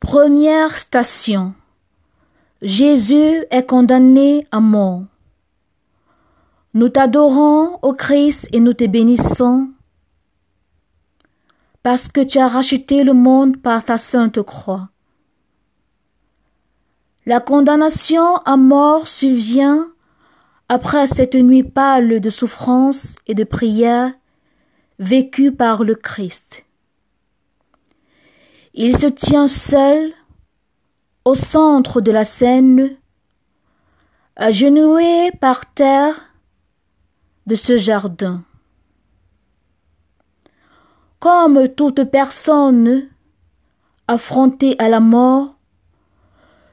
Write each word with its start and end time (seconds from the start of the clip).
Première 0.00 0.76
station. 0.76 1.54
Jésus 2.62 3.44
est 3.50 3.66
condamné 3.66 4.46
à 4.52 4.60
mort. 4.60 5.02
Nous 6.72 6.88
t'adorons, 6.88 7.78
ô 7.82 7.92
Christ, 7.92 8.48
et 8.52 8.60
nous 8.60 8.72
te 8.72 8.84
bénissons, 8.84 9.68
parce 11.82 12.08
que 12.08 12.20
tu 12.20 12.38
as 12.38 12.46
racheté 12.46 13.02
le 13.02 13.12
monde 13.12 13.56
par 13.56 13.84
ta 13.84 13.98
sainte 13.98 14.40
croix. 14.42 14.88
La 17.26 17.40
condamnation 17.40 18.36
à 18.36 18.56
mort 18.56 19.08
survient 19.08 19.88
après 20.68 21.08
cette 21.08 21.34
nuit 21.34 21.64
pâle 21.64 22.20
de 22.20 22.30
souffrance 22.30 23.16
et 23.26 23.34
de 23.34 23.44
prière 23.44 24.12
vécue 24.98 25.52
par 25.52 25.82
le 25.82 25.96
Christ. 25.96 26.64
Il 28.74 28.96
se 28.96 29.06
tient 29.06 29.48
seul 29.48 30.12
au 31.24 31.34
centre 31.34 32.00
de 32.00 32.10
la 32.10 32.24
scène, 32.24 32.96
agenouillé 34.36 35.32
par 35.32 35.72
terre 35.74 36.34
de 37.46 37.54
ce 37.54 37.76
jardin. 37.76 38.44
Comme 41.18 41.68
toute 41.68 42.04
personne 42.04 43.08
affrontée 44.06 44.76
à 44.78 44.88
la 44.88 45.00
mort, 45.00 45.56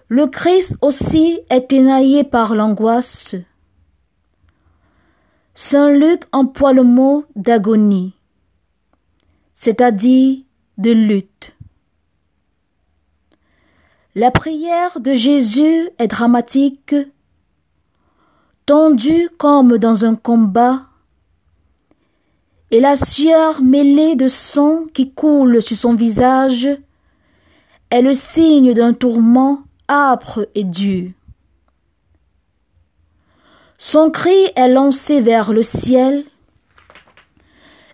le 0.08 0.28
Christ 0.28 0.78
aussi 0.82 1.40
est 1.50 1.74
énaillé 1.74 2.24
par 2.24 2.54
l'angoisse. 2.54 3.36
Saint 5.56 5.90
Luc 5.90 6.24
emploie 6.32 6.74
le 6.74 6.84
mot 6.84 7.26
d'agonie, 7.36 8.14
c'est-à-dire 9.54 10.44
de 10.78 10.92
lutte. 10.92 11.55
La 14.18 14.32
prière 14.32 15.02
de 15.02 15.14
Jésus 15.14 15.90
est 16.00 16.08
dramatique, 16.08 16.96
tendue 18.66 19.30
comme 19.38 19.78
dans 19.78 20.06
un 20.06 20.16
combat, 20.16 20.84
et 22.72 22.80
la 22.80 22.96
sueur 22.96 23.62
mêlée 23.62 24.16
de 24.16 24.30
sang 24.30 24.86
qui 24.94 25.12
coule 25.12 25.62
sur 25.62 25.76
son 25.76 25.96
visage 25.96 26.70
est 27.90 28.02
le 28.02 28.14
signe 28.14 28.74
d'un 28.74 28.94
tourment 28.94 29.64
âpre 29.90 30.48
et 30.56 30.64
dur. 30.64 31.12
Son 33.78 34.12
cri 34.12 34.50
est 34.56 34.70
lancé 34.70 35.20
vers 35.20 35.52
le 35.52 35.62
ciel, 35.62 36.24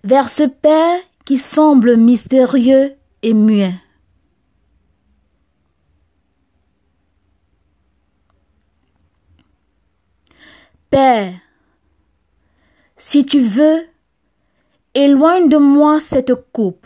vers 0.04 0.30
ce 0.30 0.44
Père 0.44 1.00
qui 1.26 1.40
semble 1.40 1.98
mystérieux 1.98 2.94
et 3.24 3.34
muet. 3.34 3.74
Père, 10.92 11.36
si 12.98 13.26
tu 13.26 13.40
veux, 13.40 13.86
éloigne 14.94 15.48
de 15.48 15.56
moi 15.56 16.02
cette 16.02 16.34
coupe, 16.52 16.86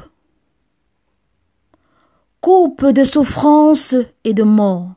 coupe 2.39 2.85
de 2.85 3.03
souffrance 3.03 3.95
et 4.23 4.35
de 4.35 4.43
mort. 4.43 4.91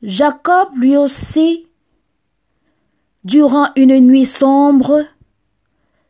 Jacob 0.00 0.70
lui 0.76 0.96
aussi, 0.96 1.68
durant 3.24 3.68
une 3.76 4.00
nuit 4.00 4.24
sombre, 4.24 5.04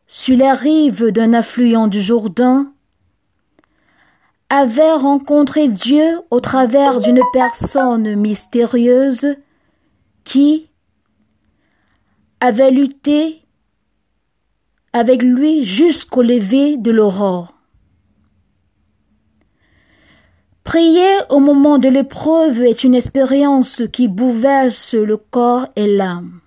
sur 0.07 0.37
les 0.37 0.53
rives 0.53 1.07
d'un 1.07 1.33
affluent 1.33 1.89
du 1.89 1.99
Jourdain, 1.99 2.71
avait 4.49 4.93
rencontré 4.93 5.67
Dieu 5.67 6.21
au 6.31 6.39
travers 6.39 7.01
d'une 7.01 7.23
personne 7.33 8.15
mystérieuse 8.15 9.35
qui 10.25 10.69
avait 12.41 12.71
lutté 12.71 13.41
avec 14.91 15.23
lui 15.23 15.63
jusqu'au 15.63 16.21
lever 16.21 16.75
de 16.75 16.91
l'aurore. 16.91 17.53
Prier 20.65 21.19
au 21.29 21.39
moment 21.39 21.77
de 21.77 21.87
l'épreuve 21.87 22.63
est 22.63 22.83
une 22.83 22.95
expérience 22.95 23.83
qui 23.93 24.07
bouleverse 24.07 24.95
le 24.95 25.15
corps 25.15 25.67
et 25.75 25.87
l'âme. 25.87 26.41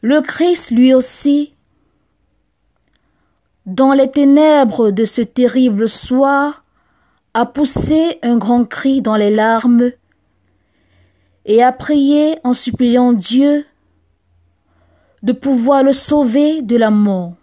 Le 0.00 0.20
Christ 0.20 0.70
lui 0.70 0.94
aussi, 0.94 1.54
dans 3.66 3.92
les 3.92 4.10
ténèbres 4.10 4.90
de 4.90 5.04
ce 5.04 5.20
terrible 5.20 5.88
soir, 5.88 6.64
a 7.34 7.46
poussé 7.46 8.18
un 8.22 8.36
grand 8.36 8.64
cri 8.64 9.02
dans 9.02 9.16
les 9.16 9.30
larmes 9.30 9.92
et 11.44 11.62
a 11.62 11.72
prié 11.72 12.38
en 12.44 12.54
suppliant 12.54 13.12
Dieu 13.12 13.64
de 15.22 15.32
pouvoir 15.32 15.82
le 15.82 15.92
sauver 15.92 16.62
de 16.62 16.76
la 16.76 16.90
mort. 16.90 17.34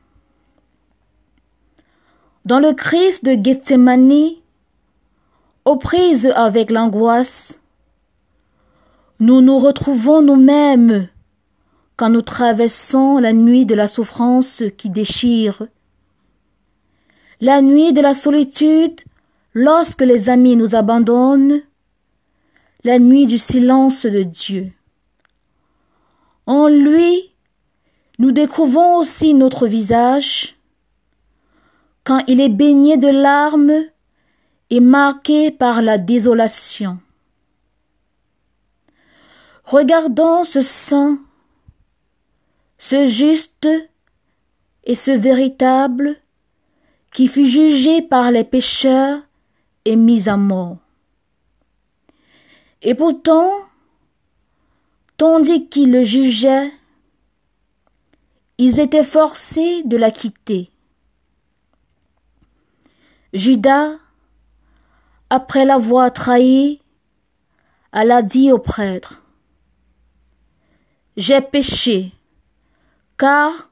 Dans 2.46 2.60
le 2.60 2.74
Christ 2.74 3.26
de 3.26 3.38
Gethsemane, 3.42 4.32
aux 5.66 5.78
prises 5.78 6.32
avec 6.36 6.72
l'angoisse, 6.72 7.60
nous 9.20 9.42
nous 9.42 9.60
retrouvons 9.60 10.22
nous-mêmes 10.22 11.10
quand 11.96 12.10
nous 12.10 12.22
traversons 12.22 13.18
la 13.18 13.34
nuit 13.34 13.66
de 13.66 13.76
la 13.76 13.88
souffrance 13.88 14.64
qui 14.78 14.90
déchire, 14.90 15.68
la 17.42 17.62
nuit 17.62 17.94
de 17.94 18.02
la 18.02 18.14
solitude 18.14 19.02
lorsque 19.54 20.02
les 20.02 20.30
amis 20.30 20.56
nous 20.56 20.76
abandonnent, 20.76 21.62
la 22.84 23.00
nuit 23.00 23.28
du 23.28 23.38
silence 23.38 24.06
de 24.06 24.24
Dieu. 24.24 24.72
En 26.46 26.68
lui, 26.68 27.34
nous 28.18 28.32
découvrons 28.32 28.98
aussi 28.98 29.34
notre 29.34 29.68
visage, 29.68 30.58
quand 32.04 32.24
il 32.28 32.42
est 32.42 32.50
baigné 32.50 32.98
de 32.98 33.10
larmes 33.10 33.84
et 34.70 34.80
marqué 34.80 35.52
par 35.52 35.82
la 35.82 35.98
désolation. 35.98 37.00
Regardons 39.66 40.44
ce 40.44 40.62
saint, 40.62 41.20
ce 42.78 43.06
juste 43.06 43.68
et 44.86 44.96
ce 44.96 45.12
véritable 45.12 46.16
qui 47.14 47.28
fut 47.28 47.48
jugé 47.48 48.02
par 48.02 48.32
les 48.32 48.44
pécheurs 48.44 49.22
et 49.86 49.96
mis 49.96 50.30
à 50.30 50.38
mort. 50.38 50.78
Et 52.82 52.96
pourtant, 52.96 53.52
tandis 55.18 55.68
qu'ils 55.68 55.92
le 55.92 56.04
jugeaient, 56.04 56.72
ils 58.58 58.80
étaient 58.80 59.04
forcés 59.04 59.84
de 59.84 59.98
la 59.98 60.12
quitter. 60.12 60.72
Judas, 63.34 63.96
après 65.30 65.66
l'avoir 65.66 66.12
trahi, 66.12 66.82
alla 67.92 68.22
dit 68.22 68.52
au 68.52 68.60
prêtre, 68.60 69.22
J'ai 71.18 71.42
péché, 71.42 72.14
car 73.18 73.70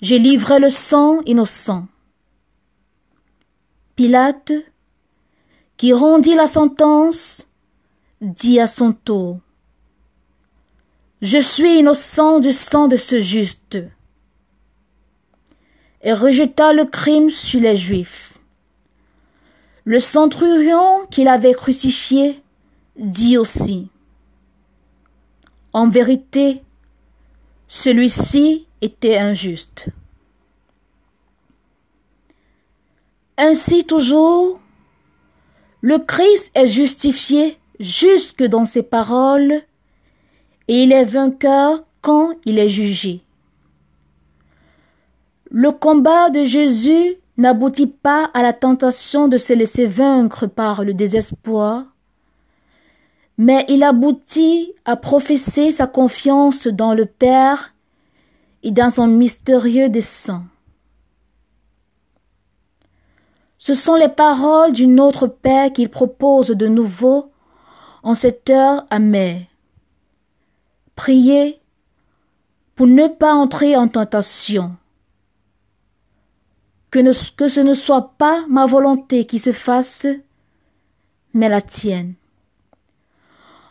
j'ai 0.00 0.18
livré 0.18 0.58
le 0.58 0.70
sang 0.70 1.20
innocent. 1.26 1.86
Pilate, 3.96 4.52
qui 5.76 5.92
rendit 5.92 6.34
la 6.34 6.46
sentence, 6.46 7.46
dit 8.20 8.60
à 8.60 8.66
son 8.66 8.92
tour 8.92 9.40
Je 11.22 11.38
suis 11.38 11.78
innocent 11.78 12.40
du 12.40 12.52
sang 12.52 12.88
de 12.88 12.96
ce 12.96 13.20
juste 13.20 13.78
et 16.02 16.12
rejeta 16.12 16.72
le 16.72 16.86
crime 16.86 17.30
sur 17.30 17.60
les 17.60 17.76
Juifs. 17.76 18.38
Le 19.84 20.00
centurion 20.00 21.06
qu'il 21.10 21.28
avait 21.28 21.52
crucifié 21.52 22.42
dit 22.96 23.36
aussi 23.36 23.88
En 25.72 25.88
vérité, 25.88 26.62
celui-ci 27.68 28.66
était 28.80 29.18
injuste. 29.18 29.88
Ainsi 33.36 33.84
toujours, 33.84 34.60
le 35.80 35.98
Christ 35.98 36.50
est 36.54 36.66
justifié 36.66 37.59
jusque 37.80 38.44
dans 38.44 38.66
ses 38.66 38.82
paroles, 38.82 39.62
et 40.68 40.84
il 40.84 40.92
est 40.92 41.04
vainqueur 41.04 41.82
quand 42.02 42.34
il 42.44 42.58
est 42.58 42.68
jugé. 42.68 43.22
Le 45.50 45.72
combat 45.72 46.30
de 46.30 46.44
Jésus 46.44 47.16
n'aboutit 47.38 47.88
pas 47.88 48.30
à 48.34 48.42
la 48.42 48.52
tentation 48.52 49.26
de 49.26 49.38
se 49.38 49.52
laisser 49.52 49.86
vaincre 49.86 50.46
par 50.46 50.84
le 50.84 50.94
désespoir, 50.94 51.84
mais 53.38 53.64
il 53.68 53.82
aboutit 53.82 54.74
à 54.84 54.96
professer 54.96 55.72
sa 55.72 55.86
confiance 55.86 56.66
dans 56.66 56.92
le 56.92 57.06
Père 57.06 57.74
et 58.62 58.70
dans 58.70 58.90
son 58.90 59.06
mystérieux 59.06 59.88
dessein. 59.88 60.44
Ce 63.56 63.74
sont 63.74 63.94
les 63.94 64.08
paroles 64.08 64.72
d'une 64.72 65.00
autre 65.00 65.26
paix 65.26 65.70
qu'il 65.74 65.88
propose 65.88 66.48
de 66.48 66.66
nouveau 66.66 67.30
en 68.02 68.14
cette 68.14 68.50
heure 68.50 68.84
amère. 68.90 69.42
Priez 70.96 71.60
pour 72.74 72.86
ne 72.86 73.08
pas 73.08 73.34
entrer 73.34 73.76
en 73.76 73.88
tentation. 73.88 74.76
Que, 76.90 77.12
ce 77.12 77.60
ne 77.60 77.74
soit 77.74 78.14
pas 78.18 78.44
ma 78.48 78.66
volonté 78.66 79.24
qui 79.24 79.38
se 79.38 79.52
fasse, 79.52 80.06
mais 81.34 81.48
la 81.48 81.60
tienne. 81.60 82.14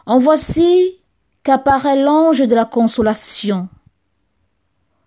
En 0.05 0.19
voici 0.19 0.99
qu'apparaît 1.43 2.01
l'ange 2.01 2.39
de 2.39 2.55
la 2.55 2.65
consolation, 2.65 3.67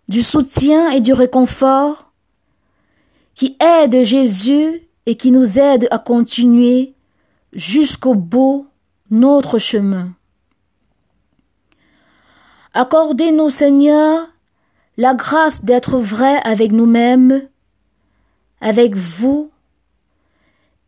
du 0.08 0.22
soutien 0.22 0.90
et 0.90 1.00
du 1.00 1.12
réconfort 1.12 2.12
qui 3.34 3.56
aide 3.60 4.04
Jésus 4.04 4.82
et 5.06 5.16
qui 5.16 5.30
nous 5.30 5.58
aide 5.58 5.88
à 5.90 5.98
continuer 5.98 6.94
jusqu'au 7.52 8.14
bout 8.14 8.66
notre 9.12 9.58
chemin. 9.58 10.14
Accordez-nous, 12.72 13.50
Seigneur, 13.50 14.26
la 14.96 15.12
grâce 15.12 15.66
d'être 15.66 15.98
vrais 15.98 16.40
avec 16.44 16.72
nous-mêmes, 16.72 17.46
avec 18.62 18.96
vous, 18.96 19.50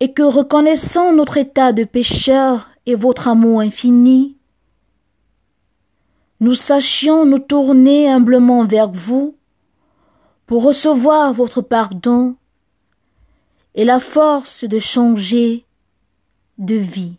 et 0.00 0.14
que 0.14 0.22
reconnaissant 0.22 1.12
notre 1.12 1.36
état 1.36 1.74
de 1.74 1.84
pécheur 1.84 2.70
et 2.86 2.94
votre 2.94 3.28
amour 3.28 3.60
infini, 3.60 4.38
nous 6.40 6.54
sachions 6.54 7.26
nous 7.26 7.38
tourner 7.38 8.08
humblement 8.08 8.64
vers 8.64 8.90
vous 8.90 9.36
pour 10.46 10.64
recevoir 10.64 11.34
votre 11.34 11.60
pardon 11.60 12.36
et 13.74 13.84
la 13.84 14.00
force 14.00 14.64
de 14.64 14.78
changer 14.78 15.66
de 16.56 16.76
vie. 16.76 17.18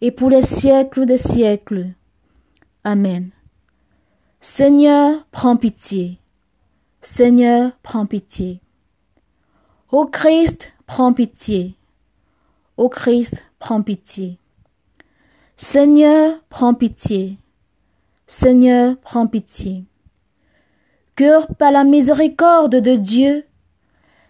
et 0.00 0.10
pour 0.10 0.30
les 0.30 0.42
siècles 0.42 1.06
des 1.06 1.18
siècles. 1.18 1.88
Amen. 2.84 3.30
Seigneur, 4.40 5.26
prends 5.30 5.56
pitié. 5.56 6.18
Seigneur, 7.02 7.72
prends 7.82 8.06
pitié. 8.06 8.60
Ô 9.92 10.06
Christ, 10.06 10.72
prends 10.86 11.12
pitié. 11.12 11.74
Ô 12.76 12.88
Christ, 12.88 13.42
prends 13.58 13.82
pitié. 13.82 14.38
Seigneur, 15.56 16.40
prends 16.48 16.74
pitié. 16.74 17.36
Seigneur, 18.26 18.96
prends 18.98 19.26
pitié 19.26 19.84
que 21.20 21.52
par 21.52 21.70
la 21.70 21.84
miséricorde 21.84 22.76
de 22.76 22.94
Dieu, 22.94 23.44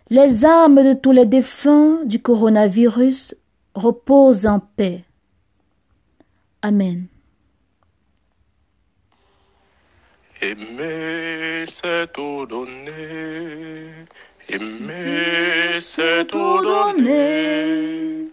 les 0.09 0.45
âmes 0.45 0.83
de 0.83 0.93
tous 0.93 1.13
les 1.13 1.25
défunts 1.25 2.05
du 2.05 2.21
coronavirus 2.21 3.37
reposent 3.77 4.47
en 4.47 4.59
paix. 4.59 5.05
Amen. 6.63 7.09
Aimer, 10.43 11.65
c'est 11.67 12.13
tout 12.13 12.47
donner. 12.47 14.07
Aimer, 14.49 15.81
c'est 15.81 16.27
tout 16.27 16.61
donner. 16.63 18.29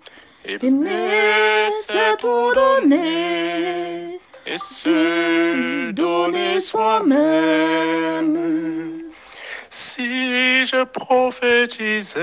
Aimer, 0.46 1.70
c'est 1.84 2.18
tout 2.18 2.54
donner 2.54 4.20
et 4.46 4.58
se 4.58 5.92
donner 5.92 6.60
soi-même. 6.60 8.38
Si 9.70 10.66
je 10.66 10.84
prophétisais 10.86 12.22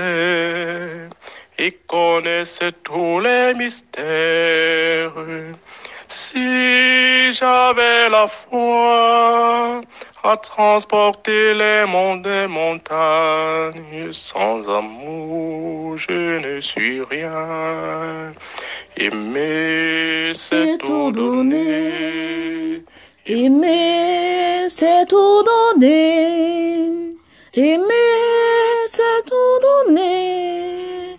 et 1.57 1.71
connaissais 1.87 2.71
tous 2.83 3.19
les 3.19 3.53
mystères, 3.53 5.13
si 6.07 7.31
j'avais 7.31 8.09
la 8.09 8.27
foi 8.27 9.81
à 10.23 10.37
transporter 10.37 11.53
les 11.53 11.85
monts 11.85 12.17
des 12.17 12.47
montagnes, 12.47 14.11
sans 14.11 14.69
amour 14.69 15.97
je 15.97 16.39
ne 16.39 16.61
suis 16.61 17.01
rien. 17.01 18.33
Aimer, 18.97 20.31
c'est 20.33 20.77
tout 20.77 21.11
donner. 21.11 22.83
Aimer, 23.25 24.69
c'est 24.69 25.05
tout 25.07 25.43
donner. 25.43 27.09
Aimer, 27.53 28.85
c'est 28.85 29.21
tout 29.25 29.59
donner. 29.67 31.17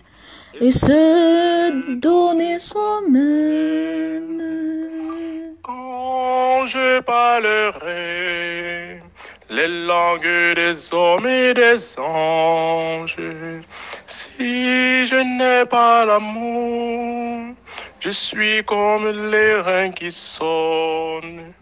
Et 0.59 0.71
se 0.71 1.95
donner 1.95 2.57
soi-même. 2.57 4.36
Je 6.67 6.99
parlerai 6.99 9.01
les 9.49 9.67
langues 9.85 10.53
des 10.53 10.93
hommes 10.93 11.25
et 11.25 11.53
des 11.53 11.97
anges, 11.97 13.15
si 14.05 15.05
je 15.05 15.15
n'ai 15.15 15.65
pas 15.65 16.03
l'amour, 16.03 17.55
je 18.01 18.09
suis 18.09 18.65
comme 18.65 19.31
les 19.31 19.61
reins 19.61 19.91
qui 19.91 20.11
sonnent. 20.11 21.53